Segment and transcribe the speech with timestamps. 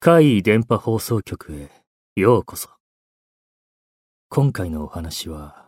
[0.00, 1.70] 怪異電波放送局へ
[2.16, 2.68] ようこそ。
[4.28, 5.66] 今回のお話は、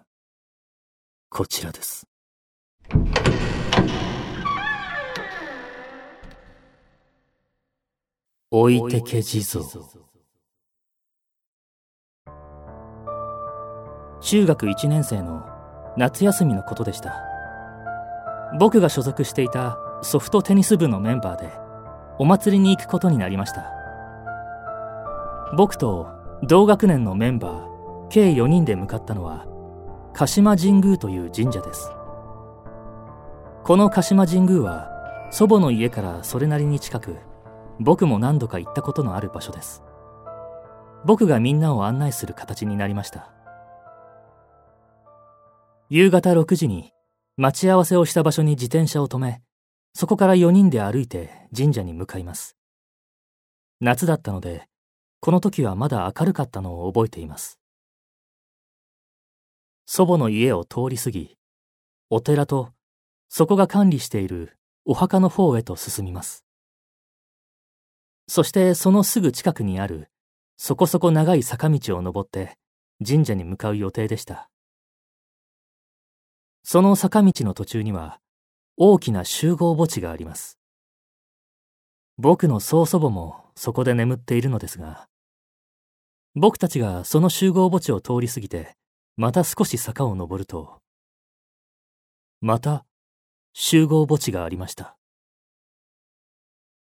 [1.28, 2.06] こちらです。
[8.50, 9.64] 置いてけ地蔵。
[14.20, 15.44] 中学1年生の
[15.96, 17.33] 夏休みのことでした。
[18.58, 21.52] 僕が所属していたソフトテニス部のメンバーで
[22.18, 23.72] お祭りに行くことになりました。
[25.56, 26.08] 僕と
[26.42, 29.46] 同学年のメンバー計4人で向かったのは
[30.12, 31.90] 鹿島神宮という神社です。
[33.64, 34.90] この鹿島神宮は
[35.32, 37.16] 祖母の家からそれなりに近く
[37.80, 39.82] 僕も何度か行ったことのある場所です。
[41.04, 43.32] 僕がみんなを案内する形になりました。
[45.90, 46.93] 夕方6時に
[47.36, 49.42] 待ち合わせをした場所に自転車を止め
[49.94, 52.56] そこから4人で歩いて神社に向かいます
[53.80, 54.68] 夏だったので
[55.24, 57.58] この時はまだ明るかったのを覚えています。
[59.86, 61.38] 祖母の家を通り過ぎ、
[62.10, 62.74] お寺と
[63.30, 66.44] そこが管理しているお墓の方へと進みます。
[68.28, 70.10] そしてそのすぐ近くにある
[70.58, 72.58] そこそこ長い坂道を登って
[73.02, 74.50] 神社に向かう予定でした。
[76.66, 78.20] その坂道の途中には
[78.78, 80.58] 大きな集合墓地があります。
[82.16, 85.06] 僕の曽祖母もそこで眠っているのですが、
[86.34, 88.74] 僕たちがその集合墓地を通り過ぎて、
[89.18, 90.80] また少し坂を登ると、
[92.40, 92.86] また
[93.52, 94.96] 集合墓地がありました。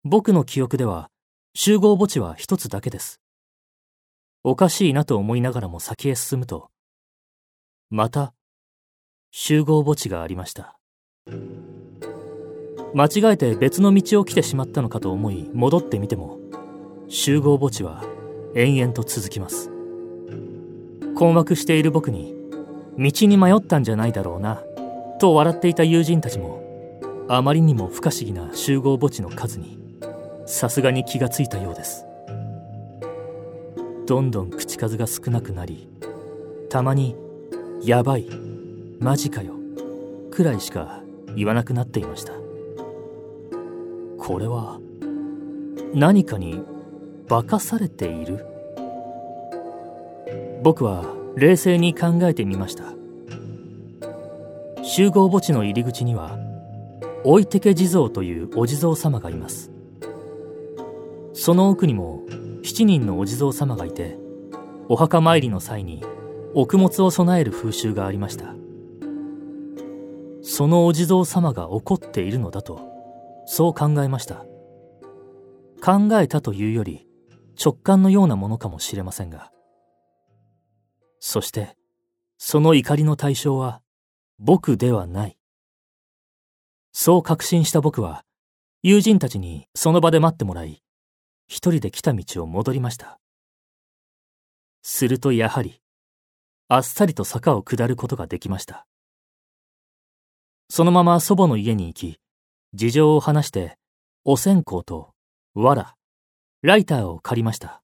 [0.04, 1.10] 僕の記憶では
[1.56, 3.20] 集合墓地は一つだけです。
[4.44, 6.70] おかしいなと思いながらも先へ進むと、
[7.90, 8.36] また
[9.38, 10.78] 集合墓地がありました。
[12.94, 16.40] 間違えて別の道を来てしまったのかと思い戻ってみても、
[17.10, 18.02] 集合墓地は
[18.56, 19.70] 延々と続きます
[21.16, 22.34] 困惑している僕に
[22.98, 24.64] 道に迷ったんじゃないだろうな
[25.20, 29.78] と笑っていた友人たちもあまりにも不可思議な集合墓地の数に
[30.46, 32.06] さすがに気がついたようです
[34.08, 35.90] どんどん口数が少なくなり
[36.70, 37.18] たまに
[37.84, 38.30] 「やばい」
[39.00, 39.54] 「マジかよ」
[40.32, 41.02] くらいしか
[41.36, 42.34] 言わなくなっていました。
[44.18, 44.80] これは
[45.94, 46.62] 何かに
[47.30, 48.46] 化かされている？
[50.64, 52.86] 僕は冷静に考えてみました。
[54.84, 56.38] 集合墓地の入り口には
[57.24, 59.72] 置いてけ地蔵というお地蔵様がいます。
[61.34, 62.24] その奥にも
[62.64, 64.18] 7人のお地蔵様がいて
[64.90, 66.04] お墓参りの際に
[66.54, 68.56] 穀物を備える風習がありました。
[70.48, 72.80] そのお地蔵様が怒っているのだと
[73.48, 74.46] そう考えました
[75.84, 77.08] 考えたというより
[77.64, 79.52] 直感のようなものかもしれませんが。
[81.20, 81.76] そして、
[82.38, 83.82] その怒りの対象は
[84.40, 85.38] 僕ではない。
[86.92, 88.24] そう確信した僕は、
[88.84, 90.84] 友人たちにその場で待ってもらい、
[91.48, 93.20] 一人で来た道を戻りました。
[94.82, 95.82] するとやはり、
[96.68, 98.86] あっさりと坂を下ることができました。
[100.70, 102.20] そのまま祖母の家に行き、
[102.74, 103.78] 事情を話して、
[104.24, 105.14] お線香と、
[105.54, 105.96] わら、
[106.62, 107.82] ライターを借りました。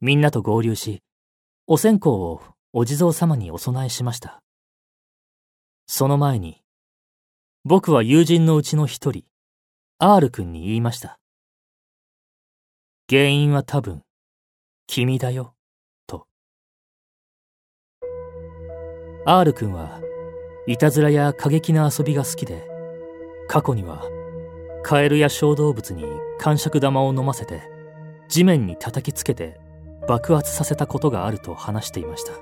[0.00, 1.02] みんなと合流し、
[1.66, 2.42] お線香を
[2.72, 4.42] お地蔵様にお供えしました。
[5.86, 6.62] その前に、
[7.64, 9.24] 僕は友人のうちの一人、
[9.98, 11.18] R 君に言いました。
[13.08, 14.02] 原因は多分、
[14.86, 15.54] 君だよ、
[16.06, 16.26] と。
[19.26, 20.00] R 君は、
[20.70, 22.64] いたずらや過激な遊びが好きで、
[23.48, 24.04] 過去には、
[24.84, 26.04] カエルや小動物に
[26.38, 27.60] 感触玉を飲ませて
[28.28, 29.58] 地面に叩きつけて
[30.06, 32.34] 爆発させたことがあると話していました。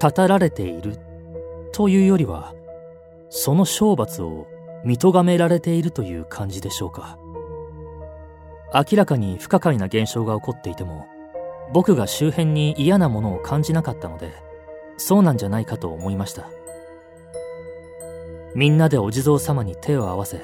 [0.00, 0.98] たたられている
[1.70, 2.52] というよりは
[3.30, 4.48] その懲罰を
[4.84, 7.16] 見とがめられているという感じでしょうか。
[8.74, 11.06] 明らかに不可解な現象が起こっていても
[11.72, 14.32] 僕が周辺に嫌なものを感じなかったので
[14.96, 16.48] そうなんじゃないかと思いました。
[18.54, 20.42] みんなでお地蔵様に手を合わせ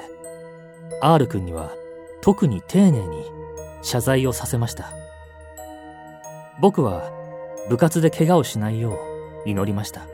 [1.01, 1.71] R 君には
[2.21, 3.23] 特に丁寧に
[3.81, 4.91] 謝罪をさせました。
[6.59, 7.11] 僕は
[7.69, 8.99] 部活で怪我をしないよ
[9.45, 10.07] う祈りました。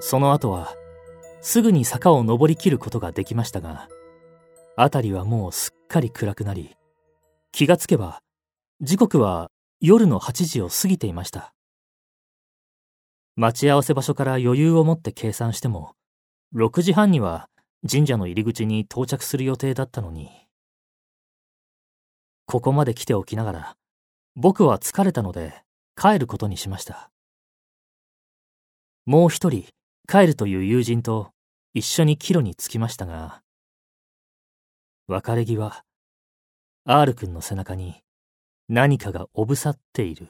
[0.00, 0.74] その後は
[1.40, 3.88] すぐに坂を登りきることができましたが
[4.76, 6.76] 辺りはもうすっかり暗くなり
[7.52, 8.20] 気がつけば
[8.80, 11.54] 時刻は夜の8時を過ぎていました
[13.36, 15.94] 待ち合わせ場所から余裕を持って計算しても、
[16.56, 17.48] 6時半には
[17.88, 20.28] 神社の入り口に到着する予定だったのに。
[22.46, 23.76] ここまで来ておきながら、
[24.34, 25.62] 僕は疲れたので
[25.94, 27.12] 帰ることにしました。
[29.06, 29.66] もう一人
[30.08, 31.30] 帰るという友人と
[31.74, 33.42] 一緒に帰路に着きましたが、
[35.06, 35.84] 別れ際、
[36.84, 38.02] R 君の背中に
[38.70, 40.28] 何かがおぶさっている、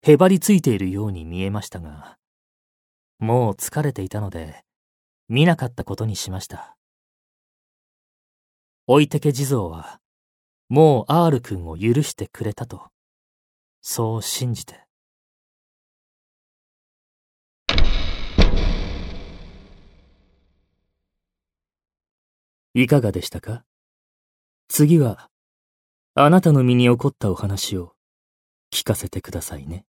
[0.00, 2.16] へばりついているように見えましたが、
[3.18, 4.64] もう疲れていたので、
[5.28, 6.74] 見なかったことにしました。
[8.86, 10.00] 置いてけ地蔵は、
[10.70, 12.88] もう R 君を許してくれたと、
[13.82, 14.80] そう信じて。
[22.72, 23.64] いかがでしたか？
[24.68, 25.30] 次は、
[26.16, 27.92] あなたの身に起こったお話を
[28.72, 29.84] 聞かせてくださいね。